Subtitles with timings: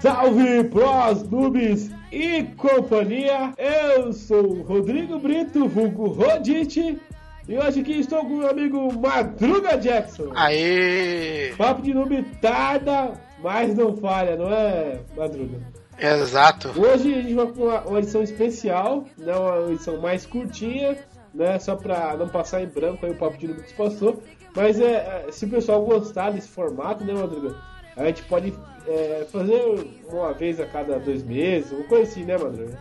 [0.00, 3.52] Salve pros noobs e companhia!
[3.58, 6.98] Eu sou Rodrigo Brito, vulgo Rodite,
[7.46, 10.32] e hoje aqui estou com o meu amigo Madruga Jackson.
[10.34, 11.52] Aê!
[11.58, 15.60] Papo de noob tarda, mas não falha, não é, Madruga?
[15.98, 16.72] Exato.
[16.80, 20.96] Hoje a gente vai com uma, uma edição especial, né, uma edição mais curtinha,
[21.34, 24.22] né, só pra não passar em branco aí o Papo de noob que se passou.
[24.56, 27.54] Mas é, é, se o pessoal gostar desse formato, né, Madruga?
[27.96, 28.54] A gente pode
[28.86, 29.62] é, fazer
[30.08, 32.78] uma vez a cada dois meses, uma coisa assim, né, Madruga?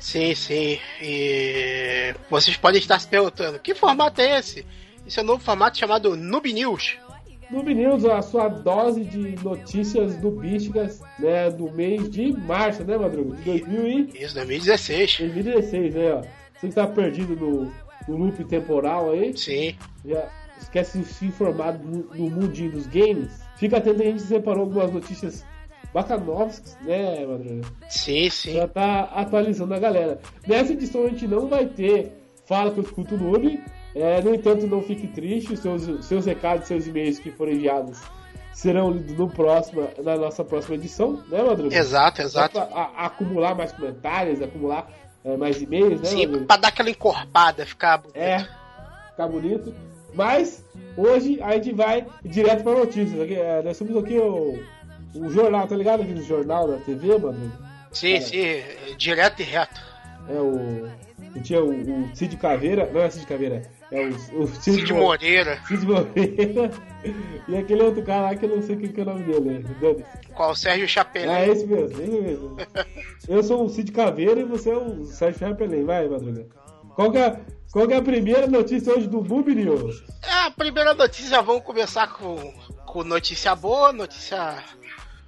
[0.00, 0.78] Sim, sim.
[1.02, 4.66] E vocês podem estar se perguntando: que formato é esse?
[5.06, 6.98] Esse é um novo formato chamado Noob News.
[7.50, 13.36] Noob News, a sua dose de notícias nubísticas né, do mês de março, né, Madruga?
[13.36, 14.22] De 2000 e...
[14.22, 15.18] Isso, 2016.
[15.18, 16.22] 2016, né, ó.
[16.54, 17.72] Você que tá perdido no,
[18.08, 19.36] no loop temporal aí.
[19.36, 19.76] Sim.
[20.04, 20.28] Já
[20.60, 23.45] esquece de se informar no, no mundinho dos games.
[23.56, 25.44] Fica atento, a gente separou algumas notícias
[25.92, 27.68] bacanovas, né, Madruga?
[27.88, 28.52] Sim, sim.
[28.52, 30.20] Já tá atualizando a galera.
[30.46, 32.12] Nessa edição a gente não vai ter
[32.46, 33.62] Fala que eu escuto o noob.
[33.94, 38.00] É, no entanto, não fique triste, seus, seus recados, seus e-mails que foram enviados
[38.52, 41.76] serão lidos no próximo, na nossa próxima edição, né, Madruga?
[41.76, 42.52] Exato, exato.
[42.54, 44.90] Pra, a, acumular mais comentários, acumular
[45.22, 46.06] é, mais e-mails, né?
[46.06, 48.16] Sim, pra dar aquela encorpada, ficar bonito.
[48.16, 48.38] É,
[49.10, 49.74] ficar bonito.
[50.16, 50.64] Mas
[50.96, 53.20] hoje a gente vai direto para notícias.
[53.20, 54.58] Aqui, é, nós somos aqui o,
[55.14, 56.02] o jornal, tá ligado?
[56.02, 57.52] Aquele jornal da TV, mano?
[57.92, 58.20] Sim, É.
[58.20, 58.62] sim,
[58.96, 59.80] direto e reto.
[60.28, 60.88] É o.
[61.42, 62.90] Tinha o, o Cid Caveira.
[62.92, 65.60] Não é Cid Caveira, é o, o Cid Mo- Moreira.
[65.68, 66.70] Cid Moreira.
[67.46, 69.64] E aquele outro cara lá que eu não sei quem que é o nome dele.
[69.80, 70.28] Dane-se.
[70.34, 71.30] Qual o Sérgio Chapelin.
[71.30, 72.56] É esse mesmo, esse mesmo.
[73.28, 75.84] Eu sou o Cid Caveira e você é o Sérgio Chapelin.
[75.84, 76.46] Vai, Madruga.
[76.96, 77.38] Qual que, é,
[77.70, 80.02] qual é a primeira notícia hoje do Noob News?
[80.22, 82.54] É, a primeira notícia, vamos começar com,
[82.86, 84.64] com notícia boa, notícia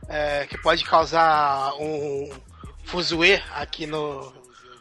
[0.09, 2.31] é, que pode causar um
[2.85, 4.33] fuzuê aqui no,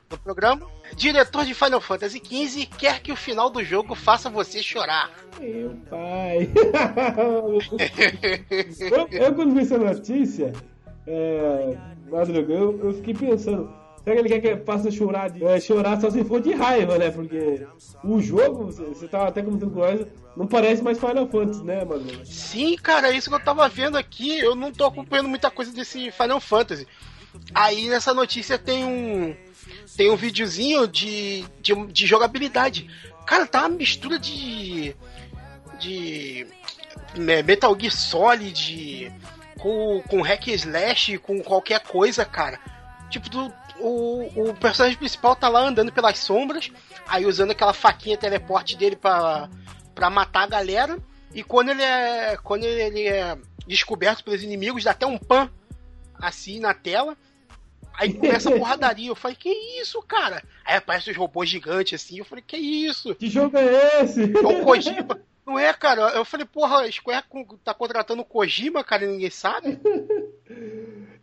[0.10, 0.66] no programa.
[0.96, 5.12] Diretor de Final Fantasy XV quer que o final do jogo faça você chorar.
[5.38, 6.50] Meu pai.
[8.80, 10.54] eu, eu, quando vi essa notícia,
[11.06, 11.78] é,
[12.10, 13.70] Madruga, eu, eu fiquei pensando.
[14.08, 16.54] Será que ele quer que eu faça chorar, de, é, chorar só se for de
[16.54, 17.12] raiva, né?
[17.12, 17.68] Porque
[18.02, 20.08] o jogo, você, tava até comentando com nós,
[20.38, 22.24] não parece mais Final Fantasy, né, Madruga?
[22.24, 24.40] Sim, cara, é isso que eu tava vendo aqui.
[24.40, 26.88] Eu não tô acompanhando muita coisa desse Final Fantasy.
[27.54, 29.36] Aí nessa notícia tem um.
[29.98, 32.90] Tem um videozinho de, de, de jogabilidade.
[33.26, 34.96] Cara, tá uma mistura de.
[35.82, 36.48] De.
[37.14, 39.12] né, Metal Gear Solid
[39.60, 42.58] com, com hack slash, com qualquer coisa, cara.
[43.10, 46.72] Tipo, tu- o, o personagem principal tá lá andando pelas sombras,
[47.08, 49.50] aí usando aquela faquinha teleporte dele pra,
[49.94, 50.98] pra matar a galera.
[51.34, 52.38] E quando ele é.
[52.44, 53.38] Quando ele é
[53.68, 55.50] descoberto pelos inimigos, dá até um pan
[56.16, 57.18] assim na tela.
[57.94, 59.10] Aí começa a porradaria.
[59.10, 59.50] Eu falei, que
[59.82, 60.44] isso, cara?
[60.66, 62.20] Aí aparece os robôs gigantes assim.
[62.20, 63.14] Eu falei, que isso?
[63.16, 64.24] Que jogo é esse?
[64.24, 65.20] É o Kojima.
[65.48, 66.10] Não é, cara?
[66.10, 67.24] Eu falei, porra, a Square
[67.64, 69.80] tá contratando o Kojima, cara, e ninguém sabe.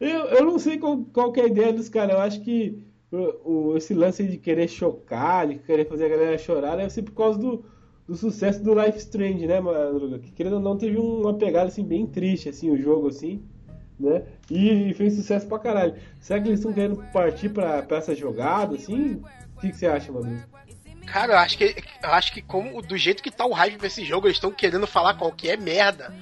[0.00, 2.14] Eu, eu não sei qual, qual é a ideia dos caras.
[2.14, 6.36] Eu acho que o, o- esse lance de querer chocar, de querer fazer a galera
[6.36, 7.64] chorar, deve ser por causa do,
[8.06, 10.18] do sucesso do Life Strange, né, Madruga?
[10.18, 13.42] Que querendo ou não, teve uma pegada assim, bem triste, assim, o jogo, assim,
[13.98, 14.24] né?
[14.50, 15.94] E fez sucesso pra caralho.
[16.20, 19.22] Será que eles estão querendo partir pra, pra essa jogada, assim?
[19.56, 20.44] O que, que você acha, Madruga?
[21.06, 24.04] Cara, eu acho que, eu acho que como, do jeito que tá o hype desse
[24.04, 26.14] jogo, eles estão querendo falar qualquer merda.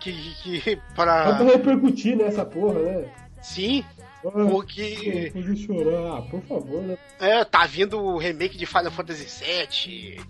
[0.00, 0.12] Que,
[0.42, 1.44] que Só pra pra.
[1.44, 3.08] repercutir nessa porra, né?
[3.42, 3.84] Sim,
[4.24, 5.30] Ah, porque.
[5.34, 6.96] fazer chorar, ah, por favor, né?
[7.20, 10.20] É, tá vindo o remake de Final Fantasy VII.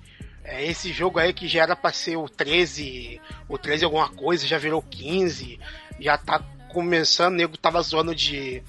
[0.45, 4.47] É, esse jogo aí que já era pra ser o 13, o 13 alguma coisa,
[4.47, 5.61] já virou 15.
[6.01, 8.63] Já tá começando, o nego tava zoando de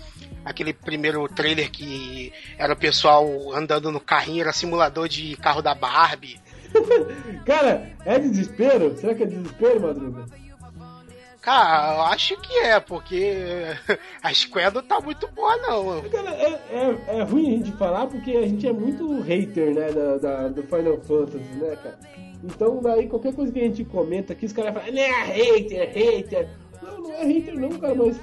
[0.50, 5.76] aquele primeiro trailer que era o pessoal andando no carrinho, era simulador de carro da
[5.76, 6.40] Barbie.
[7.46, 8.98] Cara, é desespero?
[8.98, 10.26] Será que é desespero, Madruga?
[11.42, 13.34] Cara, eu acho que é, porque
[14.22, 16.02] a Square não tá muito boa, não.
[16.10, 19.90] Cara, é, é, é ruim a gente falar porque a gente é muito hater, né,
[19.92, 22.00] da, da- do Final Fantasy, né, cara?
[22.44, 26.50] Então, daí, qualquer coisa que a gente comenta aqui, os caras falam, né, hater, hater.
[26.82, 28.18] Não, não é hater não, cara, mas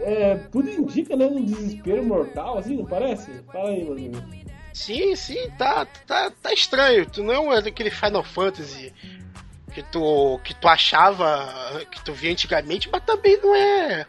[0.00, 3.30] é, tudo indica, né, um desespero mortal, assim, não parece?
[3.52, 4.24] Fala aí, mano.
[4.72, 7.06] Sim, sim, tá, tá, tá estranho.
[7.06, 8.92] Tu não é daquele Final Fantasy
[9.72, 14.06] que tu, que tu achava, que tu via antigamente, mas também não é.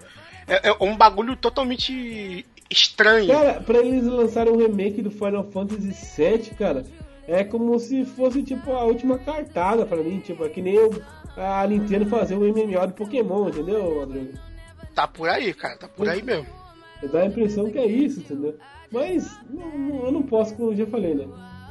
[0.48, 3.27] É, é um bagulho totalmente estranho.
[3.27, 6.86] Cara, pra eles lançarem um remake do Final Fantasy VII, cara,
[7.27, 11.01] é como se fosse, tipo, a última cartada pra mim, tipo, é que nem eu,
[11.38, 14.50] a Nintendo fazer um MMO de Pokémon, entendeu, Rodrigo?
[14.94, 16.48] Tá por aí, cara, tá por aí mesmo.
[17.12, 18.58] Dá a impressão que é isso, entendeu?
[18.92, 21.26] Mas não, eu não posso, como eu já falei, né?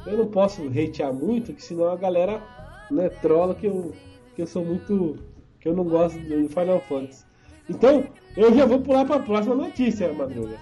[0.05, 2.41] Eu não posso hatear muito, que senão a galera
[2.89, 3.95] né, trola que eu,
[4.35, 5.19] que eu sou muito.
[5.59, 7.25] que eu não gosto do Final Fantasy.
[7.69, 10.57] Então, eu já vou pular para a próxima notícia, Madruga.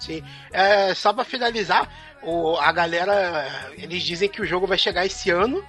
[0.00, 0.22] Sim.
[0.50, 1.88] É, só para finalizar,
[2.22, 3.70] o, a galera.
[3.76, 5.62] Eles dizem que o jogo vai chegar esse ano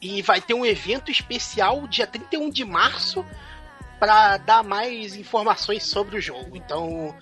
[0.00, 3.24] e vai ter um evento especial dia 31 de março
[3.98, 6.56] para dar mais informações sobre o jogo.
[6.56, 7.14] Então,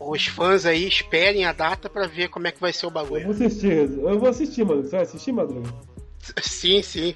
[0.00, 3.22] os fãs aí esperem a data para ver como é que vai ser o bagulho.
[3.22, 4.82] Eu vou assistir, eu vou assistir, mano.
[4.82, 5.70] Você vai assistir, Madruga?
[6.42, 7.14] Sim, sim.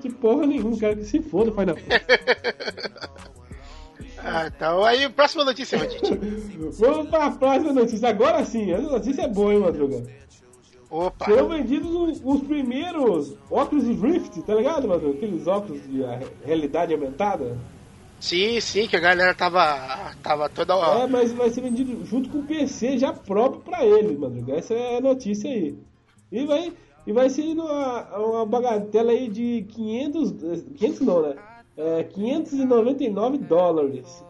[0.00, 1.76] Que porra nenhuma, quero que se foda, Final
[4.24, 6.14] Ah, então aí, próxima notícia, Rodite.
[6.78, 8.08] Vamos para a próxima notícia.
[8.08, 10.04] Agora sim, a notícia é boa, hein, Madruga?
[10.88, 11.24] Opa!
[11.24, 15.16] Serão vendidos os, os primeiros óculos Rift, tá ligado, Madruga?
[15.16, 16.02] Aqueles óculos de
[16.44, 17.58] realidade aumentada.
[18.22, 20.74] Sim, sim, que a galera tava, tava toda.
[20.74, 24.54] É, mas vai ser vendido junto com o PC já próprio para eles, Madruga.
[24.54, 25.76] Essa é a notícia aí.
[26.30, 26.72] E vai,
[27.04, 30.32] e vai ser uma, uma bagatela aí de 500.
[30.78, 31.34] 500 não, né?
[31.76, 34.24] É, 599 dólares.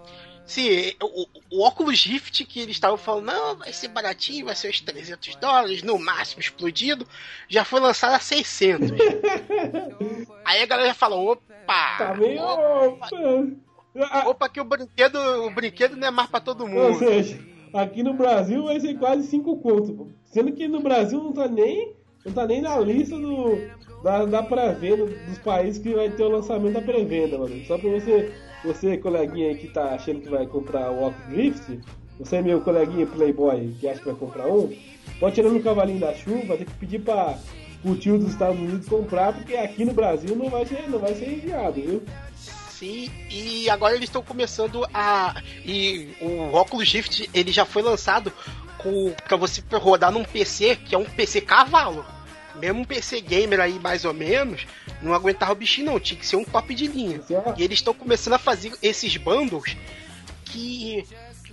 [0.47, 4.71] Sim, o, o óculos Rift que eles estavam falando, não, vai ser baratinho, vai ser
[4.71, 7.07] uns 300 dólares, no máximo explodido,
[7.47, 8.91] já foi lançado a 600.
[10.47, 11.99] Aí a galera já falou, opa!
[11.99, 12.43] Tá meio.
[12.43, 13.72] Opa, opa
[14.53, 16.93] que o brinquedo, o brinquedo não é mais pra todo mundo.
[16.93, 17.39] Ou seja,
[17.73, 20.07] aqui no Brasil vai ser quase 5 contos.
[20.25, 21.93] Sendo que no Brasil não tá nem,
[22.25, 23.59] não tá nem na lista do,
[24.03, 27.65] da, da pré-venda dos países que vai ter o lançamento da pré-venda, mano.
[27.67, 28.33] Só pra você,
[28.65, 31.81] você, coleguinha aí que tá achando que vai comprar o Oculus Rift,
[32.19, 34.73] você, meu coleguinha Playboy, que acha que vai comprar um,
[35.19, 37.39] pode tirar no cavalinho da chuva, ter que pedir pra
[37.85, 41.15] o tio dos Estados Unidos comprar, porque aqui no Brasil não vai ser, não vai
[41.15, 42.03] ser enviado, viu?
[42.83, 45.41] Sim, e agora eles estão começando a.
[45.65, 48.33] E o Oculus Rift ele já foi lançado
[48.77, 52.05] com para você rodar num PC que é um PC cavalo
[52.57, 54.67] mesmo um PC gamer aí, mais ou menos,
[55.01, 56.01] não aguentava o bichinho, não.
[56.01, 57.21] Tinha que ser um top de linha.
[57.57, 59.77] E eles estão começando a fazer esses bundles
[60.45, 61.05] que.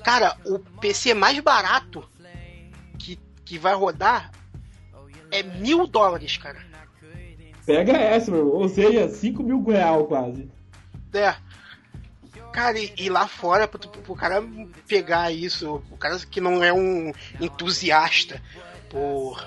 [0.03, 2.09] Cara, o PC mais barato
[2.97, 4.31] que, que vai rodar
[5.29, 6.59] é mil dólares, cara.
[7.65, 8.55] Pega essa, meu irmão.
[8.55, 10.49] Ou seja, 5 mil real quase.
[11.13, 11.35] É.
[12.51, 14.43] Cara, e, e lá fora, pro, pro cara
[14.87, 18.41] pegar isso, o cara que não é um entusiasta
[18.89, 19.39] por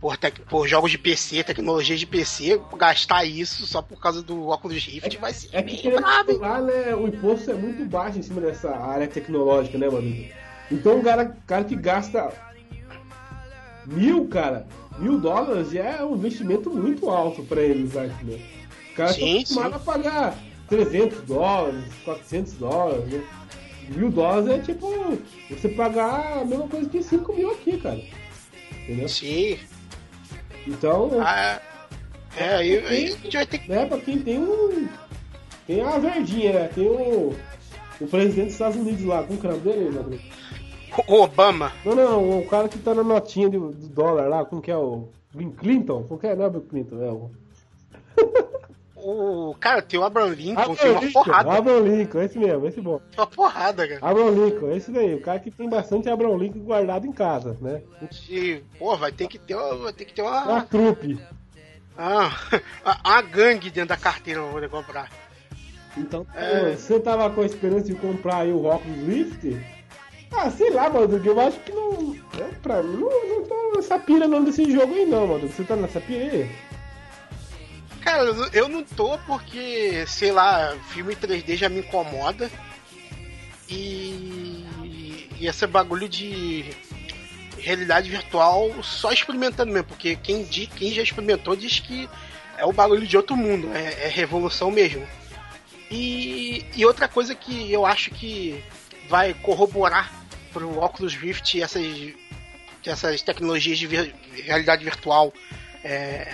[0.00, 4.48] por, tec, por jogos de PC, tecnologia de PC, gastar isso só por causa do
[4.48, 5.48] óculos Rift é, vai ser.
[5.52, 9.78] É que bravo, lá, né, o imposto é muito baixo em cima dessa área tecnológica,
[9.78, 10.26] né, mano?
[10.70, 12.32] Então o cara, cara que gasta
[13.86, 14.66] mil, cara,
[14.98, 18.38] mil dólares já é um investimento muito alto para eles, acho, né?
[18.92, 20.38] O cara tá acostumado a pagar
[20.68, 23.24] 300 dólares, 400 dólares, né?
[23.88, 25.18] Mil dólares é tipo
[25.48, 28.00] você pagar a mesma coisa que 5 mil aqui, cara.
[28.82, 29.08] Entendeu?
[29.08, 29.58] Sim.
[30.66, 31.10] Então.
[31.20, 31.60] Ah,
[32.36, 33.70] é, é aí, a gente vai ter que.
[33.70, 34.88] Né, pra quem tem um.
[35.66, 36.68] Tem a verdinha, né?
[36.74, 37.34] Tem o.
[37.98, 40.18] O presidente dos Estados Unidos lá, com o crânio dele, né?
[41.08, 41.72] O Obama.
[41.84, 44.76] Não, não, o cara que tá na notinha do, do dólar lá, como que é
[44.76, 45.08] o.
[45.34, 46.02] Bill Clinton?
[46.04, 46.34] Como que é?
[46.34, 47.30] Não é Bill Clinton, é o.
[49.06, 49.54] o.
[49.54, 51.52] Cara, tem o Abraham Lincoln, Abraham tem uma Lincoln, porrada.
[51.52, 53.00] Abraham Lincoln, esse mesmo, esse bom.
[53.16, 54.00] Uma porrada, cara.
[54.02, 55.14] Abraham Lincoln, esse daí.
[55.14, 57.82] O cara que tem bastante Abraham Lincoln guardado em casa, né?
[58.28, 60.44] E, pô, vai ter que ter, vai ter que ter uma.
[60.44, 61.18] Uma trupe.
[61.96, 62.30] Ah,
[62.84, 65.10] a, a gangue dentro da carteira pra poder comprar.
[65.96, 66.72] Então, é...
[66.74, 69.56] você tava com a esperança de comprar aí o Oculus Rift?
[70.32, 72.14] Ah, sei lá, mano, eu acho que não.
[72.38, 75.48] É, pra mim, não, não tô nessa pira não desse jogo aí não, mano.
[75.48, 76.50] Você tá nessa pira aí?
[78.06, 78.22] Cara,
[78.52, 82.48] eu não tô porque, sei lá, filme 3D já me incomoda.
[83.68, 84.64] E,
[85.40, 86.64] e esse bagulho de
[87.58, 92.08] realidade virtual só experimentando mesmo, porque quem, diz, quem já experimentou diz que
[92.56, 95.04] é o bagulho de outro mundo, é, é revolução mesmo.
[95.90, 98.62] E, e, outra coisa que eu acho que
[99.08, 100.12] vai corroborar
[100.52, 101.84] pro Oculus Rift essas,
[102.86, 105.34] essas tecnologias de vir, realidade virtual
[105.82, 106.32] é,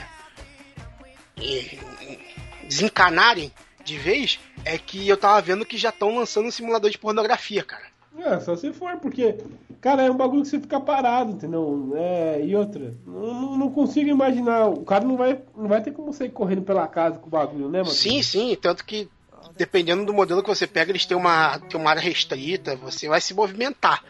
[2.66, 3.52] desencanarem
[3.84, 7.62] de vez, é que eu tava vendo que já estão lançando um simulador de pornografia,
[7.64, 7.92] cara.
[8.18, 9.36] É, só se for, porque,
[9.80, 11.92] cara, é um bagulho que você fica parado, entendeu?
[11.96, 16.12] É, e outra, não, não consigo imaginar, o cara não vai, não vai ter como
[16.12, 17.90] sair correndo pela casa com o bagulho, né, mano?
[17.90, 19.08] Sim, sim, tanto que
[19.56, 23.20] dependendo do modelo que você pega, eles têm uma, têm uma área restrita, você vai
[23.20, 24.04] se movimentar,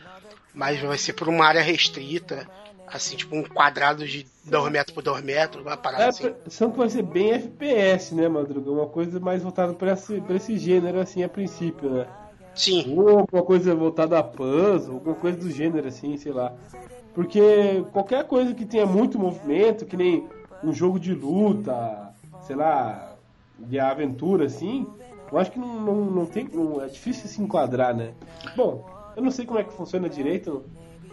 [0.52, 2.46] mas vai ser por uma área restrita
[2.92, 6.34] assim, tipo um quadrado de 2 metros por 2 metros, uma parada é, assim.
[6.48, 8.70] São que vai ser bem FPS, né, Madruga?
[8.70, 12.06] Uma coisa mais voltada para esse, pra esse gênero, assim, a princípio, né?
[12.54, 12.94] Sim.
[12.96, 16.52] Ou alguma coisa voltada a puzzle, alguma coisa do gênero, assim, sei lá.
[17.14, 20.26] Porque qualquer coisa que tenha muito movimento, que nem
[20.62, 22.12] um jogo de luta,
[22.46, 23.16] sei lá,
[23.58, 24.86] de aventura, assim,
[25.30, 26.46] eu acho que não, não, não tem.
[26.52, 28.12] Não, é difícil se enquadrar, né?
[28.54, 30.64] Bom, eu não sei como é que funciona direito.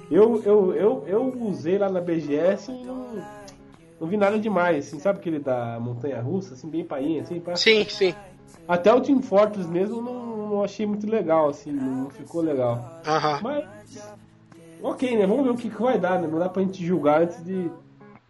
[0.09, 3.23] Eu, eu, eu, eu usei lá na BGS e não,
[3.99, 7.55] não vi nada demais, assim, sabe aquele da montanha russa, assim, bem painha, assim, pra...
[7.55, 8.15] Sim, sim.
[8.67, 13.01] Até o Team Fortress mesmo não, não achei muito legal, assim, não ficou legal.
[13.05, 13.39] Aham.
[13.41, 14.13] Mas.
[14.81, 15.25] Ok, né?
[15.27, 16.27] Vamos ver o que, que vai dar, né?
[16.27, 17.69] Não dá pra gente julgar antes de,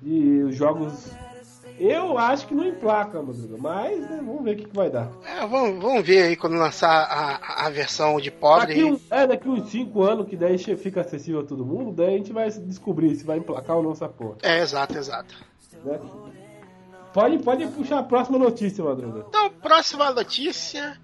[0.01, 1.12] de os jogos.
[1.79, 5.09] Eu acho que não emplaca, Madruga, mas né, vamos ver o que, que vai dar.
[5.25, 8.67] É, vamos, vamos ver aí quando lançar a, a versão de pobre.
[8.67, 12.15] Daqui, um- é, daqui uns 5 anos, que daí fica acessível a todo mundo, daí
[12.15, 14.36] a gente vai descobrir se vai emplacar ou não essa porra.
[14.43, 15.33] É, exato, exato.
[15.86, 16.00] Né?
[17.13, 19.25] Pode, pode puxar a próxima notícia, Madruga.
[19.29, 21.00] Então, próxima notícia.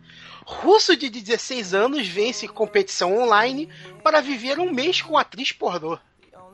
[0.45, 3.67] Russo de 16 anos vence competição online
[4.03, 5.97] para viver um mês com atriz pornô.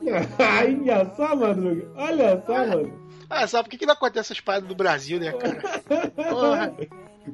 [0.02, 1.86] Olha só, Madruga.
[1.96, 3.01] Olha só, mano.
[3.34, 5.80] Ah, sabe por que, que não acontece essas paradas do Brasil, né, cara?
[6.10, 6.74] Porra.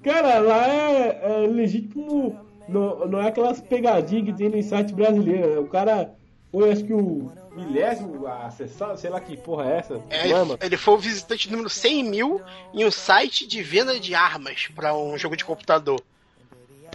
[0.02, 2.38] Cara, lá é, é legítimo.
[2.68, 5.54] Não, não é aquelas pegadinhas que tem no site brasileiro.
[5.54, 5.58] né?
[5.58, 6.14] O cara
[6.52, 10.00] foi, acho que o milésimo acessado, sei lá que porra é essa.
[10.08, 12.40] É, é, ele foi o visitante número 100 mil
[12.72, 16.00] em um site de venda de armas para um jogo de computador.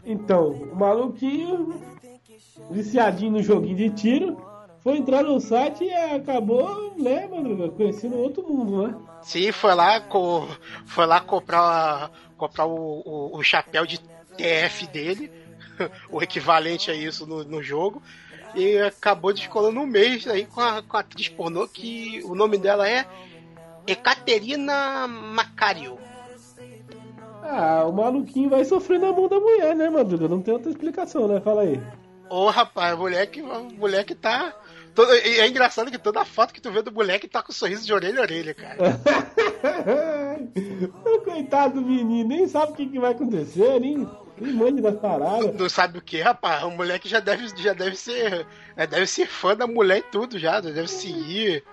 [0.05, 1.81] Então, o maluquinho,
[2.71, 4.52] viciadinho no joguinho de tiro,
[4.83, 8.95] foi entrar no site e acabou, né, Madruga, conhecendo outro mundo, né?
[9.21, 10.45] Sim, foi lá, co
[10.85, 13.99] foi lá comprar, comprar o, o, o chapéu de
[14.35, 15.31] TF dele,
[16.11, 18.01] o equivalente a isso no, no jogo,
[18.53, 22.57] e acabou descolando um mês aí com a, com a atriz pornô que o nome
[22.57, 23.05] dela é
[23.87, 25.97] Ekaterina Macario.
[27.41, 30.27] Ah, o maluquinho vai sofrer na mão da mulher, né, Madruga?
[30.27, 31.41] Não tem outra explicação, né?
[31.41, 31.81] Fala aí.
[32.33, 33.43] Ô rapaz, o moleque,
[33.77, 34.51] moleque tá.
[34.95, 37.85] todo- e é engraçado que toda foto que tu vê do moleque tá com sorriso
[37.85, 38.77] de orelha a orelha, cara.
[41.23, 44.09] Coitado do menino, nem sabe o que, que vai acontecer, nem,
[44.41, 45.53] nem mande das paradas.
[45.53, 46.63] Não sabe o que, rapaz?
[46.63, 48.47] O moleque já deve, já deve ser.
[48.75, 51.63] é, deve ser fã da mulher e tudo já, deve seguir.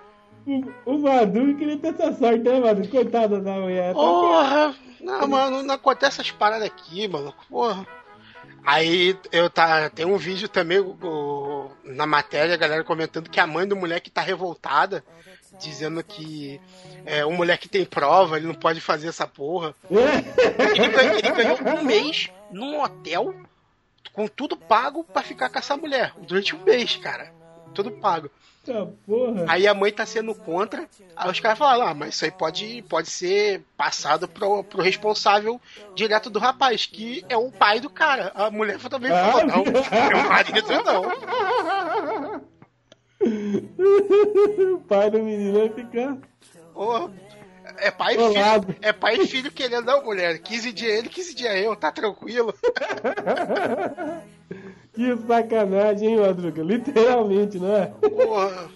[0.85, 2.87] O, o queria ter essa sorte, né, Madruga?
[2.87, 3.95] Coitada da mulher.
[3.95, 4.75] Tá Porra!
[4.99, 7.33] Não, mano, não acontece essas paradas aqui, mano.
[7.49, 7.83] Porra.
[8.65, 13.47] Aí eu tá, tem um vídeo também o- na matéria, a galera comentando que a
[13.47, 15.03] mãe do moleque tá revoltada,
[15.59, 16.59] dizendo que
[17.05, 19.73] é, o moleque tem prova, ele não pode fazer essa porra.
[19.89, 23.33] Ele, ganhou- ele ganhou um mês num hotel
[24.13, 27.33] com tudo pago pra ficar com essa mulher durante um mês, cara.
[27.73, 28.29] Tudo pago.
[29.47, 30.87] Aí a mãe tá sendo contra.
[31.15, 35.59] Aí os caras falam, ah, mas isso aí pode, pode ser passado pro, pro responsável
[35.95, 38.31] direto do rapaz, que é o pai do cara.
[38.35, 42.41] A mulher também falou, Ah, não, meu marido não.
[44.75, 46.17] o pai do menino vai ficar.
[46.73, 47.11] Porra,
[47.77, 48.75] é pai e filho.
[48.81, 50.39] É pai e filho querendo, não, mulher.
[50.39, 52.53] 15 dias ele, 15 dias eu, tá tranquilo.
[54.93, 56.61] Que sacanagem, hein, Madruga?
[56.61, 57.85] Literalmente, não é?
[57.85, 58.69] Porra.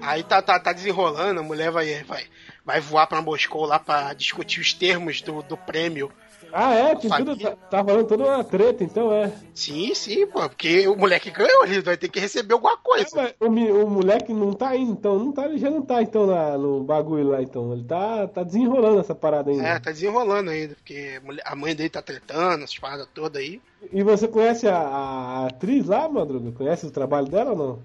[0.00, 2.24] Aí tá, tá, tá desenrolando, a mulher vai, vai,
[2.64, 6.12] vai voar pra Moscou lá pra discutir os termos do, do prêmio.
[6.52, 6.94] Ah, é?
[6.94, 9.32] Tem tudo, tá, tá falando toda uma treta, então é.
[9.54, 13.08] Sim, sim, pô, porque o moleque ganhou, ele vai ter que receber alguma coisa.
[13.14, 15.18] Mas o, o moleque não tá indo, então.
[15.18, 17.72] Não tá, ele já não tá, então, lá no bagulho lá, então.
[17.72, 19.62] Ele tá, tá desenrolando essa parada ainda.
[19.62, 23.60] É, tá desenrolando ainda, porque a mãe dele tá tretando, essas paradas todas aí.
[23.92, 26.52] E você conhece a, a atriz lá, Madruga?
[26.52, 27.82] Conhece o trabalho dela ou não?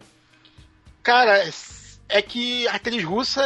[1.04, 1.44] Cara,
[2.08, 3.42] é que a atriz russa,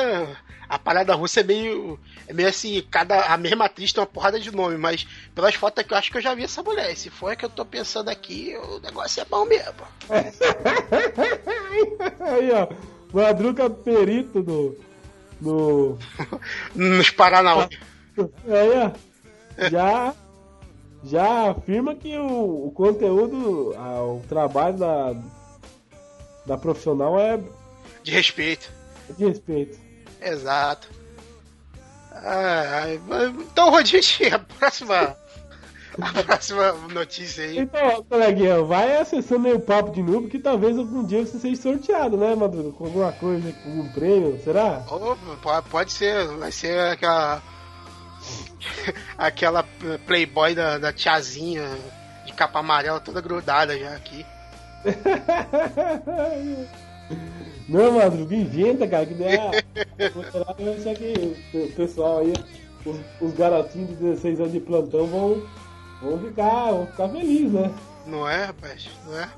[0.69, 1.99] a parada russa é meio.
[2.27, 5.79] É meio assim, cada, a mesma atriz tem uma porrada de nome, mas pelas fotos
[5.81, 6.95] aqui eu acho que eu já vi essa mulher.
[6.97, 9.73] Se for a que eu tô pensando aqui, o negócio é bom mesmo.
[12.19, 12.67] Aí, ó.
[13.13, 14.77] Madruga perito do.
[15.39, 15.97] do
[16.75, 17.69] Nos Paranauê.
[18.17, 19.69] aí, ó.
[19.69, 20.13] Já.
[21.03, 25.15] Já afirma que o, o conteúdo, a- o trabalho da,
[26.45, 27.39] da profissional é
[28.03, 28.69] De respeito.
[29.17, 29.77] de respeito.
[30.19, 30.89] Exato.
[32.23, 32.85] Ah,
[33.41, 35.15] então, Rodite, a próxima.
[35.99, 37.57] A próxima notícia aí.
[37.57, 41.59] Então, coleguinha, vai acessando aí o papo de novo que talvez algum dia você seja
[41.59, 42.71] sorteado, né, Madruga?
[42.71, 44.83] Com alguma coisa, com um prêmio, será?
[45.41, 47.41] Po- pode ser, vai ser aquela.
[49.17, 49.63] aquela
[50.05, 51.67] Playboy da, da tiazinha
[52.25, 54.23] de capa amarela toda grudada já aqui.
[57.67, 59.51] Não, Madruga, inventa, cara, que daí a-
[60.55, 62.33] que vai ser que o pessoal aí,
[62.85, 65.43] os, os garotinhos de 16 anos de plantão vão,
[66.01, 67.71] vão ficar, vão ficar felizes, né?
[68.05, 68.89] Não é, rapaz?
[69.05, 69.29] Não é?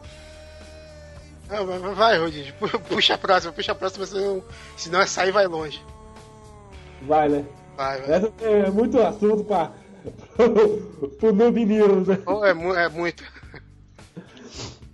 [1.49, 2.55] Não, vai, vai, Rodrigo.
[2.87, 4.43] Puxa a próxima, puxa a próxima, senão,
[4.77, 5.81] senão é sair vai longe.
[7.01, 7.45] Vai, né?
[7.75, 8.21] Vai, vai.
[8.43, 9.71] É muito assunto pra.
[11.19, 12.19] pro Noob News, né?
[12.27, 13.23] Oh, é, é muito.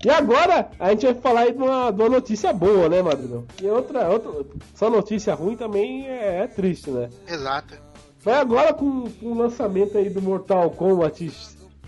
[0.05, 3.43] E agora a gente vai falar aí de uma, de uma notícia boa, né, Madrugão?
[3.59, 4.45] E outra, outra.
[4.75, 7.09] Só notícia ruim também é, é triste, né?
[7.27, 7.73] Exato.
[8.19, 11.27] Vai agora com, com, o lançamento aí do Mortal Kombat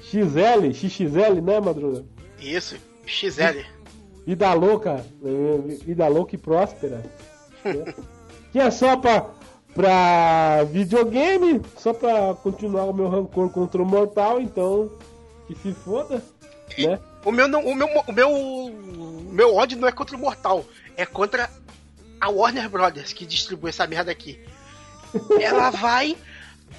[0.01, 2.05] XL, XXL, né, Madruga?
[2.39, 3.61] Isso, XL.
[4.25, 5.05] Vida louca,
[5.85, 7.03] vida louca e próspera.
[7.63, 7.93] né?
[8.51, 9.29] Que é só pra,
[9.75, 14.89] pra videogame, só pra continuar o meu rancor contra o Mortal, então
[15.45, 16.23] que se foda,
[16.79, 16.97] né?
[17.25, 20.65] O meu, não, o meu, o meu, o meu ódio não é contra o Mortal,
[20.95, 21.49] é contra
[22.19, 24.39] a Warner Brothers que distribui essa merda aqui.
[25.39, 26.17] Ela vai,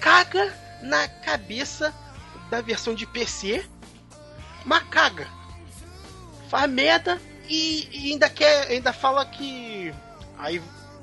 [0.01, 0.53] caga
[0.83, 1.95] na cabeça
[2.51, 3.65] da versão de PC,
[4.65, 5.29] mas caga.
[6.49, 9.93] Faz merda e, e, ainda quer, ainda fala que
[10.39, 10.63] aí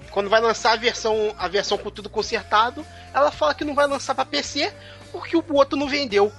[0.10, 3.86] quando vai lançar a versão, a versão com tudo consertado, ela fala que não vai
[3.86, 4.74] lançar para PC
[5.12, 6.32] porque o outro não vendeu.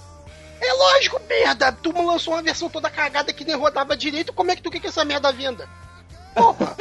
[0.61, 1.73] É lógico, merda.
[1.73, 4.33] Tu lançou uma versão toda cagada que nem rodava direito.
[4.33, 5.69] Como é que tu quer que essa merda venda?
[6.35, 6.77] Porra!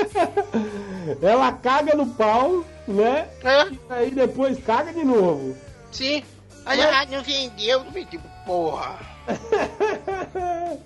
[1.21, 3.29] Ela caga no pau, né?
[3.43, 3.67] É.
[3.69, 5.55] E aí depois caga de novo.
[5.91, 6.23] Sim.
[6.65, 6.95] Aí, Mas...
[6.95, 8.19] ah, não vendeu, não vendeu.
[8.45, 8.99] Porra!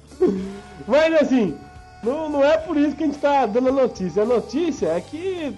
[0.88, 1.58] Mas assim,
[2.04, 4.24] não, não é por isso que a gente tá dando a notícia.
[4.24, 5.56] A notícia é que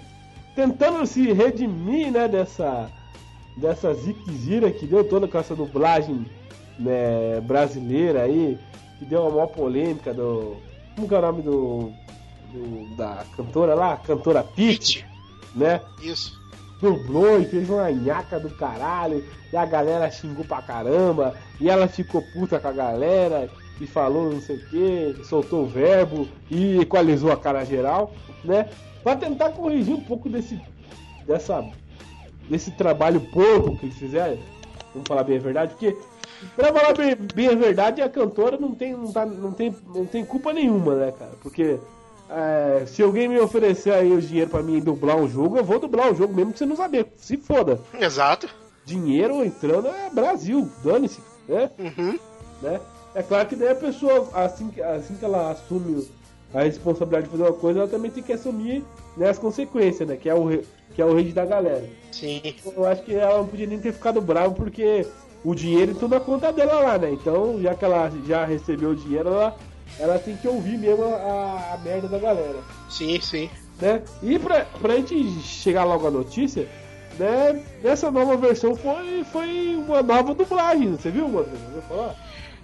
[0.54, 2.90] tentando se redimir, né, dessa,
[3.56, 6.26] dessa ziquezira que deu toda com essa dublagem
[6.78, 8.58] né, brasileira aí,
[8.98, 10.56] que deu uma maior polêmica do.
[10.94, 11.92] Como que é o nome do.
[12.52, 13.96] do da cantora lá?
[13.96, 15.04] Cantora Peach,
[15.54, 15.80] né?
[16.02, 16.40] Isso.
[16.80, 21.86] Dublou e fez uma nhaca do caralho, e a galera xingou pra caramba, e ela
[21.86, 23.48] ficou puta com a galera,
[23.80, 28.12] e falou não sei o que, soltou o verbo e equalizou a cara geral,
[28.44, 28.68] né?
[29.02, 30.60] Pra tentar corrigir um pouco desse.
[31.26, 31.64] dessa.
[32.48, 34.38] desse trabalho porco que eles fizeram.
[34.92, 35.96] Vamos falar bem a verdade, porque
[36.56, 40.06] Pra falar bem, bem, a verdade, a cantora não tem, não, tá, não, tem, não
[40.06, 41.32] tem culpa nenhuma, né, cara?
[41.42, 41.78] Porque
[42.28, 45.78] é, se alguém me oferecer aí o dinheiro pra mim dublar um jogo, eu vou
[45.78, 47.12] dublar o jogo mesmo que você não saber.
[47.16, 47.80] Se foda.
[47.98, 48.48] Exato.
[48.84, 51.70] Dinheiro entrando é Brasil, dane-se, né?
[51.78, 52.18] Uhum.
[52.60, 52.80] né?
[53.14, 56.08] É claro que daí a pessoa, assim, assim que ela assume
[56.54, 58.84] a responsabilidade de fazer uma coisa, ela também tem que assumir
[59.16, 60.16] né, as consequências, né?
[60.16, 60.48] Que é o,
[60.94, 61.84] que é o rei da galera.
[62.10, 62.40] Sim.
[62.74, 65.06] Eu acho que ela não podia nem ter ficado bravo porque
[65.44, 67.12] o dinheiro tudo na conta dela lá, né?
[67.12, 69.56] Então, já que ela já recebeu o dinheiro, ela,
[69.98, 72.58] ela tem que ouvir mesmo a, a merda da galera.
[72.88, 73.50] Sim, sim.
[73.80, 74.02] Né?
[74.22, 76.68] E pra, pra gente chegar logo à notícia,
[77.18, 77.62] né?
[77.82, 81.48] Nessa nova versão foi, foi uma nova dublagem, você viu, mano?
[81.88, 82.14] falar?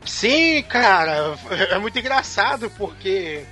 [0.05, 1.37] Sim, cara,
[1.71, 3.45] é muito engraçado porque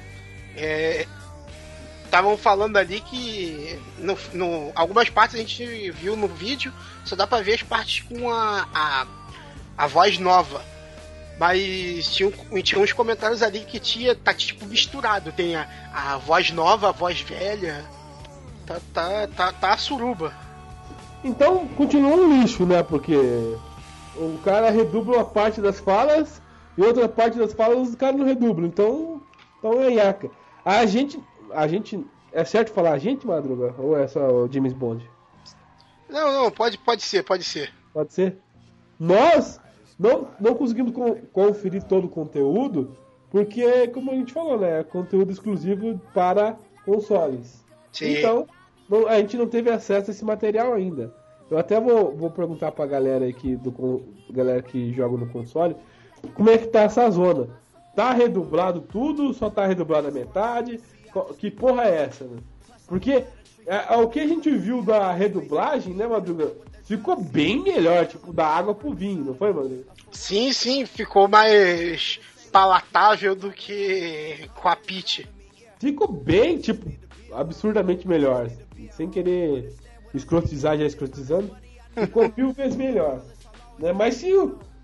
[2.17, 6.73] estavam falando ali que no, no, algumas partes a gente viu no vídeo,
[7.05, 9.07] só dá pra ver as partes com a, a
[9.77, 10.63] a voz nova.
[11.39, 15.33] Mas tinha, tinha uns comentários ali que tinha, tá tipo misturado.
[15.33, 17.85] Tem a, a voz nova, a voz velha.
[18.65, 20.33] Tá, tá, tá, tá a suruba.
[21.23, 22.83] Então continua um lixo, né?
[22.83, 23.15] Porque
[24.17, 26.41] o cara redubla uma parte das falas
[26.79, 28.67] e outra parte das falas o cara não redubla.
[28.67, 29.21] Então,
[29.59, 30.31] então é iaca.
[30.65, 31.21] A gente.
[31.53, 32.05] A gente.
[32.33, 33.75] É certo falar a gente, Madruga?
[33.79, 35.09] Ou é só o James Bond?
[36.09, 37.73] Não, não, pode, pode ser, pode ser.
[37.93, 38.39] Pode ser?
[38.99, 39.61] Nós
[39.99, 40.93] não, não conseguimos
[41.33, 42.97] conferir todo o conteúdo,
[43.31, 44.81] porque, como a gente falou, né?
[44.81, 47.65] É conteúdo exclusivo para consoles.
[47.93, 48.19] Sim.
[48.19, 48.47] Então,
[48.89, 51.13] não, a gente não teve acesso a esse material ainda.
[51.51, 55.77] Eu até vou, vou perguntar pra galera aqui, do, galera que joga no console,
[56.35, 57.49] como é que tá essa zona.
[57.95, 59.33] Tá redublado tudo?
[59.33, 60.81] Só tá redublado a metade?
[61.39, 62.39] Que porra é essa, né?
[62.87, 63.25] Porque
[63.67, 66.53] é, é, o que a gente viu da redublagem, né, Madruga?
[66.87, 69.85] ficou bem melhor, tipo, da água pro vinho, não foi, mano?
[70.13, 72.21] Sim, sim, ficou mais
[72.53, 75.29] palatável do que com a Peach.
[75.79, 76.89] Ficou bem, tipo,
[77.33, 78.49] absurdamente melhor.
[78.93, 79.75] Sem querer
[80.15, 81.51] escrotizar já escrotizando,
[81.93, 83.21] ficou mil vezes melhor.
[83.79, 83.93] Né?
[83.93, 84.31] Mas se,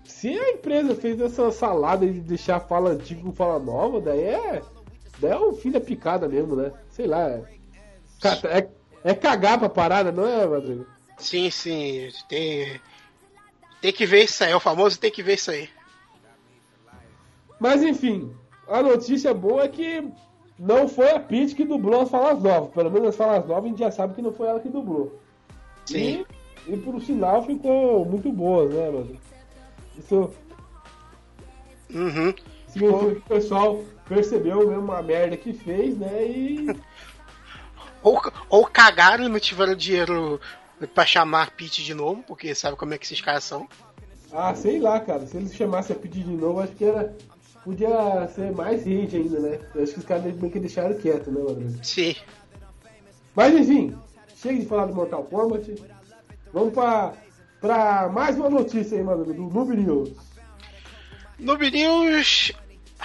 [0.03, 4.19] se a empresa fez essa salada de deixar a fala antiga com fala nova, daí
[4.19, 4.61] é.
[5.19, 6.71] Daí é um filho da picada mesmo, né?
[6.89, 7.29] Sei lá.
[7.29, 8.69] É, é,
[9.03, 10.85] é cagar pra parada, não é, Rodrigo?
[11.17, 12.09] Sim, sim.
[12.27, 12.79] Tem,
[13.81, 14.51] tem que ver isso aí.
[14.51, 15.69] É o famoso tem que ver isso aí.
[17.59, 18.33] Mas enfim,
[18.67, 20.05] a notícia boa é que
[20.57, 22.73] não foi a Pete que dublou as falas novas.
[22.73, 25.19] Pelo menos as falas novas a gente já sabe que não foi ela que dublou.
[25.85, 26.25] Sim.
[26.67, 29.17] E, e por sinal ficou muito boa, né, mano?
[29.97, 30.31] Isso.
[31.93, 32.33] Uhum.
[32.73, 36.25] Significa que o pessoal percebeu mesmo a merda que fez, né?
[36.25, 36.67] E.
[38.03, 40.39] ou, ou cagaram e não tiveram dinheiro
[40.93, 43.67] pra chamar Pete de novo, porque sabe como é que esses caras são.
[44.31, 45.25] Ah, sei lá, cara.
[45.25, 47.15] Se eles chamassem a Pete de novo, acho que era.
[47.63, 49.59] Podia ser mais hate ainda, né?
[49.73, 51.81] Eu acho que os caras meio que deixaram quieto, né, Madruga?
[51.81, 52.13] Sim.
[53.33, 53.97] Mas enfim,
[54.35, 55.73] chega de falar do Mortal Kombat.
[56.51, 57.13] Vamos pra,
[57.61, 60.11] pra mais uma notícia aí, Madruga, do Noob News.
[61.39, 62.51] Noob News.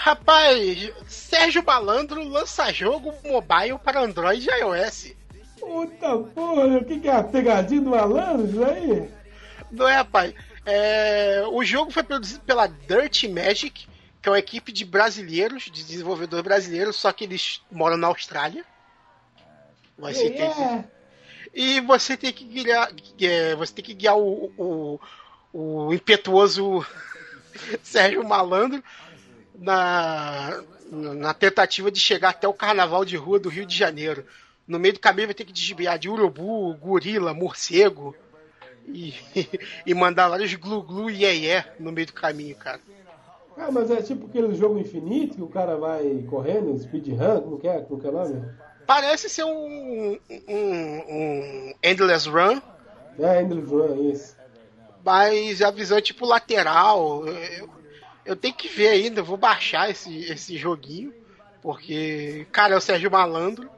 [0.09, 5.13] Rapaz, Sérgio Malandro lança jogo mobile para Android e iOS.
[5.61, 9.11] Puta porra, o que, que é a pegadinha do malandro isso aí?
[9.71, 10.33] Não é, rapaz.
[10.65, 13.87] É, o jogo foi produzido pela Dirt Magic,
[14.23, 18.65] que é uma equipe de brasileiros, de desenvolvedores brasileiros, só que eles moram na Austrália.
[19.99, 20.55] Você Yeah.
[20.55, 20.85] tem
[21.53, 22.91] e você tem que guiar,
[23.21, 25.01] é, você tem que guiar o, o,
[25.53, 26.87] o impetuoso
[27.85, 28.83] Sérgio Malandro
[29.59, 34.25] na, na tentativa de chegar até o carnaval de rua do Rio de Janeiro.
[34.67, 38.15] No meio do caminho vai ter que desviar de urubu, gorila, morcego
[38.87, 39.15] e,
[39.85, 42.81] e mandar vários glu-glu e iê no meio do caminho, cara.
[43.57, 47.67] Ah, mas é tipo aquele jogo infinito que o cara vai correndo, speedrun, como que
[47.67, 47.81] é?
[47.81, 48.45] Como que é o nome?
[48.87, 50.19] Parece ser um,
[50.49, 52.61] um, um Endless Run,
[53.19, 54.37] É, Endless Run, isso.
[55.05, 57.27] mas a visão é tipo lateral.
[57.27, 57.69] Eu,
[58.29, 61.15] eu tenho que ver ainda, eu vou baixar esse, esse joguinho,
[61.63, 63.71] porque, cara, é o Sérgio Malandro.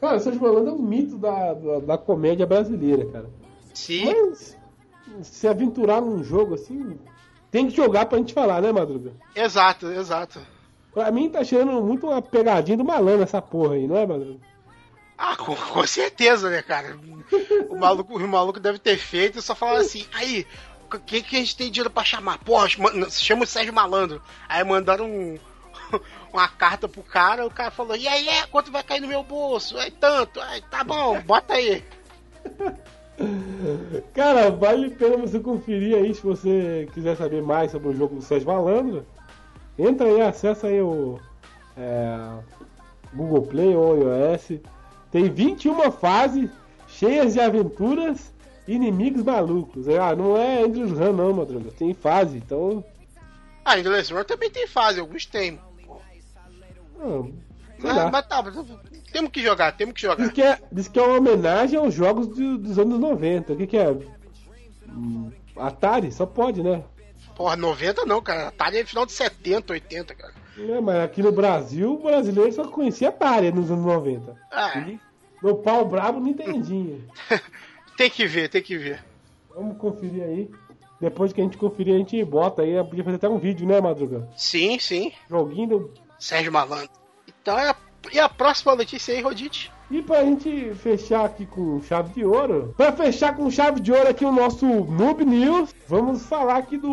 [0.00, 3.28] Cara, o Sérgio Malandro é um mito da, da, da comédia brasileira, cara.
[3.74, 4.56] Sim, Mas
[5.22, 6.98] se aventurar num jogo assim,
[7.50, 9.12] tem que jogar pra gente falar, né, Madruga?
[9.36, 10.40] exato, exato.
[10.94, 14.40] Pra mim tá cheirando muito uma pegadinha do malandro essa porra aí, não é, Madruga?
[15.18, 16.98] Ah, com, com certeza, né, cara?
[17.68, 20.46] O maluco, o maluco deve ter feito e só falar assim, aí,
[20.98, 22.38] quem que a gente tem dinheiro pra chamar?
[22.38, 24.20] Porra, chama- o Sérgio Malandro.
[24.48, 25.38] Aí mandaram um-
[26.32, 29.22] uma carta pro cara, o cara falou, e aí, é, quanto vai cair no meu
[29.22, 29.78] bolso?
[29.78, 31.84] É tanto, aí, tá bom, bota aí.
[34.14, 38.14] Cara, vale a pena você conferir aí se você quiser saber mais sobre o jogo
[38.16, 39.04] do Sérgio Malandro.
[39.78, 41.18] Entra aí, acessa aí o
[41.76, 42.38] é,
[43.12, 44.60] Google Play ou iOS.
[45.10, 46.48] Tem 21 fases
[46.88, 48.32] cheias de aventuras
[48.66, 49.88] inimigos malucos.
[49.88, 51.70] Ah, não é Endless Run não, Madruga.
[51.72, 52.84] Tem fase, então...
[53.64, 55.58] Ah, Endless Run também tem fase, alguns tem.
[57.00, 57.22] ah,
[57.78, 58.10] Mas, lá.
[58.10, 58.42] mas tá,
[59.12, 60.22] temos que jogar, temos que jogar.
[60.24, 63.52] Diz que, é, diz que é uma homenagem aos jogos dos anos 90.
[63.52, 63.90] O que, que é?
[64.88, 66.12] Hum, Atari?
[66.12, 66.82] Só pode, né?
[67.36, 68.48] Porra, 90 não, cara.
[68.48, 70.34] Atari é final de 70, 80, cara.
[70.58, 74.36] É, mas aqui no Brasil, o brasileiro só conhecia Atari nos anos 90.
[74.52, 74.84] Ah,
[75.42, 77.08] No pau brabo, Nintendinho.
[78.00, 79.04] tem que ver, tem que ver.
[79.54, 80.50] Vamos conferir aí.
[80.98, 82.82] Depois que a gente conferir, a gente bota aí.
[82.84, 84.26] Podia fazer até um vídeo, né, Madruga?
[84.34, 85.12] Sim, sim.
[85.28, 85.68] Joguinho.
[85.68, 86.90] do- Sérgio Malandro.
[87.42, 87.76] Então é a,
[88.12, 89.70] e a próxima notícia aí, Rodite?
[89.90, 94.08] E pra gente fechar aqui com chave de ouro, pra fechar com chave de ouro
[94.08, 96.88] aqui o nosso Noob News, vamos falar aqui do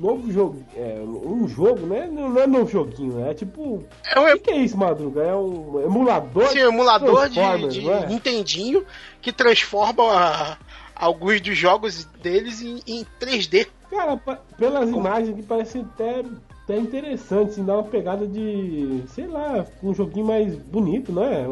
[0.00, 0.62] novo jogo.
[0.76, 2.08] É, um jogo, né?
[2.10, 3.82] Não é novo joguinho, é tipo.
[4.14, 5.22] É um O que, que é isso, Madruga?
[5.22, 6.44] É um emulador?
[6.44, 7.40] Esse emulador de,
[7.80, 8.06] de é?
[8.06, 8.84] Nintendinho
[9.20, 10.56] que transforma a-
[10.94, 13.66] alguns dos jogos deles em, em 3D.
[13.90, 14.16] Cara,
[14.56, 16.22] pelas imagens aqui parece até,
[16.64, 19.02] até interessante, assim, dá uma pegada de.
[19.08, 21.44] sei lá, um joguinho mais bonito, não é,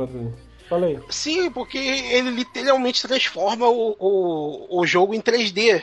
[0.70, 0.98] Aí.
[1.10, 5.82] Sim, porque ele literalmente transforma o, o, o jogo em 3D.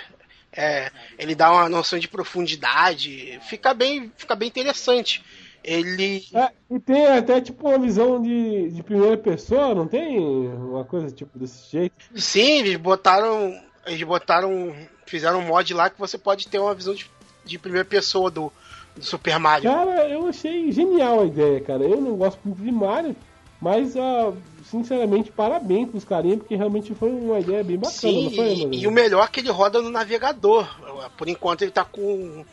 [0.55, 5.23] É, ele dá uma noção de profundidade, fica bem, fica bem interessante.
[5.63, 6.25] Ele.
[6.33, 11.09] É, e tem até tipo uma visão de, de primeira pessoa, não tem uma coisa
[11.09, 11.95] tipo desse jeito?
[12.15, 13.57] Sim, eles botaram.
[13.85, 14.75] Eles botaram.
[15.05, 17.09] Fizeram um mod lá que você pode ter uma visão de,
[17.45, 18.51] de primeira pessoa do,
[18.95, 19.71] do Super Mario.
[19.71, 21.83] Cara, eu achei genial a ideia, cara.
[21.83, 23.15] Eu não gosto muito de Mario,
[23.61, 24.33] mas ah,
[24.73, 28.81] sinceramente, parabéns pros carinhas, porque realmente foi uma ideia bem bacana, Sim, não foi, e,
[28.81, 30.67] e o melhor é que ele roda no navegador.
[31.15, 32.43] Por enquanto ele tá com.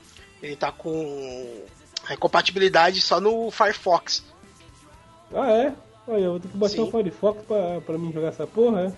[0.43, 1.65] Ele tá com.
[2.09, 4.23] é, compatibilidade só no Firefox.
[5.35, 5.75] Ah, é?
[6.07, 6.83] Olha, eu vou ter que baixar Sim.
[6.83, 8.93] o Firefox pra, pra mim jogar essa porra, é?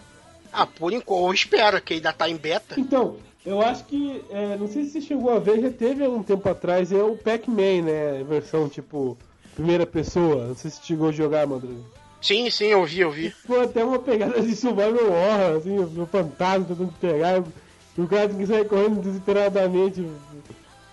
[0.53, 2.79] Ah, por enquanto, eu espero que ainda tá em beta.
[2.79, 6.09] Então, eu acho que, é, não sei se você chegou a ver, já teve há
[6.09, 8.25] um tempo atrás, é o Pac-Man, né?
[8.25, 9.17] Versão tipo,
[9.55, 10.49] primeira pessoa.
[10.49, 12.02] Não sei se chegou a jogar, Madruga.
[12.23, 13.35] Sim, sim, eu vi, eu vi.
[13.45, 17.43] Foi até uma pegada de survival horror, assim, o fantasma tentando pegar,
[17.99, 20.01] e o cara tem que sair correndo desesperadamente,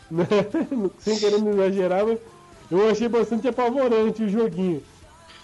[0.09, 0.25] né?
[0.97, 2.19] sem querendo exagerar, mas
[2.71, 4.83] eu achei bastante apavorante o joguinho.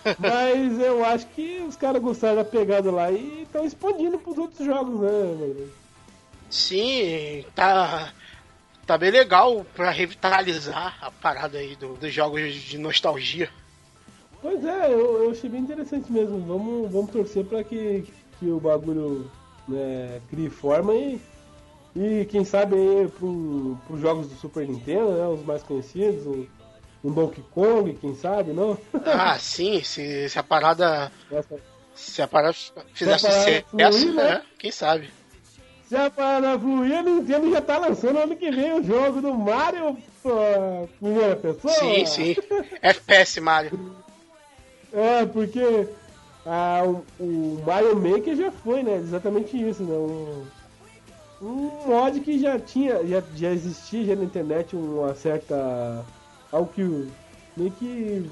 [0.20, 4.64] Mas eu acho que os caras gostaram da pegada lá e estão expandindo pros outros
[4.64, 5.68] jogos, né?
[6.48, 8.14] Sim, tá.
[8.86, 13.50] tá bem legal pra revitalizar a parada aí do, dos jogos de nostalgia.
[14.46, 16.40] Pois é, eu, eu achei bem interessante mesmo.
[16.42, 18.06] Vamos, vamos torcer pra que,
[18.40, 19.28] que o bagulho
[19.68, 21.20] né, crie forma e,
[21.96, 26.46] e quem sabe aí pro, pros jogos do Super Nintendo, né, os mais conhecidos, um,
[27.04, 28.78] um Donkey Kong, quem sabe, não?
[29.04, 31.12] Ah, sim, se, se a parada.
[31.32, 31.60] Essa-
[31.96, 32.54] Se a parada
[32.94, 33.66] fizer Se a parada sucesso,
[33.98, 34.24] fluir, né?
[34.26, 34.42] né?
[34.60, 35.10] Quem sabe?
[35.90, 39.34] Se a parada fluir, a Nintendo já tá lançando ano que vem o jogo do
[39.34, 39.98] Mario
[41.00, 41.74] primeira pessoa.
[41.74, 42.36] Sim, sim.
[42.80, 43.72] FPS Mario.
[44.96, 45.88] É, porque
[46.46, 48.96] ah, o, o Mario Maker já foi, né?
[48.96, 49.94] Exatamente isso, né?
[49.94, 50.46] Um,
[51.42, 56.06] um mod que já tinha, já, já existia já na internet uma certa.
[56.52, 56.82] algo que
[57.58, 58.30] meio que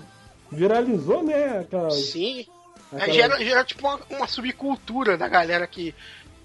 [0.52, 1.60] viralizou, né?
[1.60, 2.45] Aquela, Sim.
[2.93, 5.93] É, aquela- gera, gera tipo uma, uma subcultura da galera que,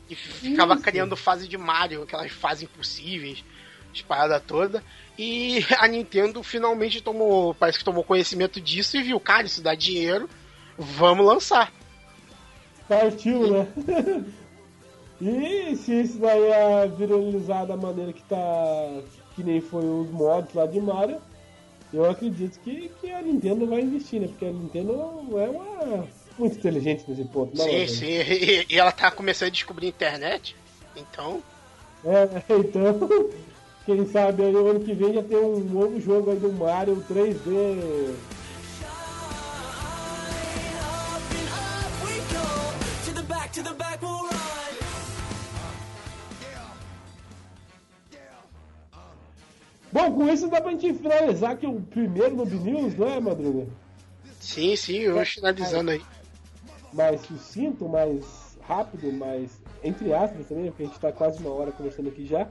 [0.08, 0.82] que ficava Isso.
[0.82, 3.44] criando fase de Mario, aquelas fases impossíveis,
[3.92, 4.82] as paradas todas.
[5.18, 9.74] E a Nintendo finalmente tomou, parece que tomou conhecimento disso e viu, cara, isso dá
[9.74, 10.30] dinheiro,
[10.78, 11.72] vamos lançar.
[12.88, 13.66] Partiu, né?
[15.20, 19.02] e se isso daí é viralizar da maneira que tá.
[19.34, 21.20] que nem foi os mods lá de Mario,
[21.92, 24.28] eu acredito que, que a Nintendo vai investir, né?
[24.28, 24.92] Porque a Nintendo
[25.38, 26.06] é uma.
[26.38, 27.86] muito inteligente nesse ponto, não sim, é?
[27.86, 28.06] sim.
[28.06, 30.56] E, e ela tá começando a descobrir a internet,
[30.96, 31.42] então.
[32.04, 33.30] É, então.
[33.88, 37.02] Quem sabe aí o ano que vem já tem um novo jogo aí do Mario
[37.08, 38.14] 3D.
[43.06, 44.28] To the back, to the back, we'll run.
[49.90, 53.68] Bom, com isso dá pra gente finalizar aqui o primeiro Noob News, não é, Madruga?
[54.38, 56.02] Sim, sim, eu vou finalizando aí.
[56.92, 58.22] mais sucinto, mais
[58.60, 59.50] rápido, mais
[59.82, 62.46] entre aspas também, porque a gente tá quase uma hora conversando aqui já.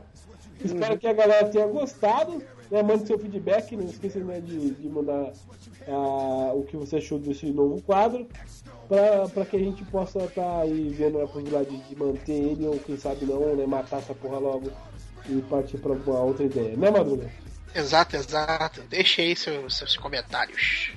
[0.64, 2.44] Espero que a galera tenha gostado.
[2.70, 2.84] Né?
[2.84, 5.32] Mande seu feedback, não esqueça né, de, de mandar
[5.88, 8.28] ah, o que você achou desse novo quadro,
[8.88, 12.98] para que a gente possa estar aí vendo a possibilidade de manter ele, ou quem
[12.98, 14.72] sabe não, né, matar essa porra logo
[15.30, 16.76] e partir para uma outra ideia.
[16.76, 17.30] Né, Madruga?
[17.74, 18.82] Exato, exato.
[18.90, 20.92] Deixe aí seus, seus comentários.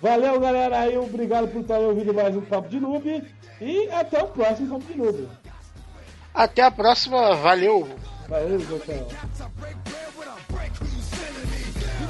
[0.00, 3.24] Valeu, galera, aí, obrigado por estar ouvindo mais um Papo de Noob
[3.60, 5.28] e até o próximo Papo de Noob.
[6.34, 7.88] Até a próxima, valeu!
[8.26, 8.34] You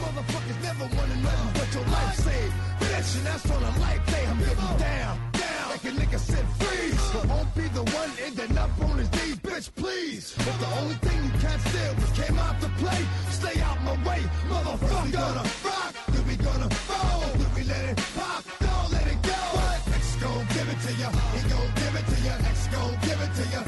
[0.00, 2.54] motherfuckers never wanted nothing but your life saved.
[2.80, 4.24] Bitch, and that's on a life day.
[4.26, 5.70] I'm getting down, down.
[5.70, 7.14] Like a nigga said, freeze.
[7.14, 10.34] I won't be the one ending up on his knees, bitch, please.
[10.36, 13.04] The only thing you can't steal was came out to play.
[13.28, 15.04] Stay out my way, motherfucker.
[15.04, 17.28] We gonna rock, then we gonna roll.
[17.36, 19.36] Then we let it pop, don't let it go.
[19.92, 22.32] X gon' give it to ya, he gon' give it to ya.
[22.48, 23.60] X gon' give it to ya,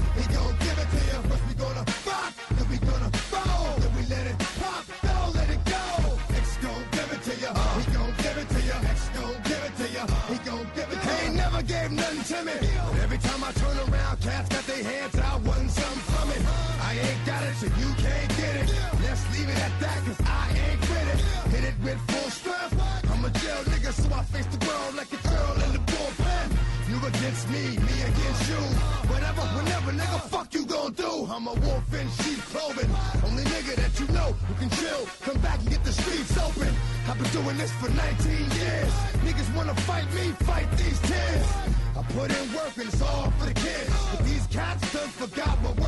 [23.28, 26.46] a jail nigga, so I face the world like a girl in the bullpen.
[26.88, 28.62] You against me, me against you.
[29.12, 31.28] Whatever, whenever, nigga, fuck you gon' do.
[31.30, 32.90] I'm a wolf in sheep clothing.
[33.26, 35.02] Only nigga that you know who can chill.
[35.26, 36.72] Come back and get the streets open.
[37.08, 38.92] I've been doing this for 19 years.
[39.26, 41.48] Niggas wanna fight me, fight these tears.
[41.98, 43.92] I put in work and it's all for the kids.
[44.10, 45.87] But these cats done forgot what work